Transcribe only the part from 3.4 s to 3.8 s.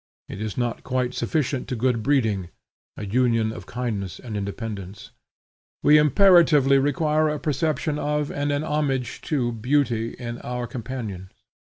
of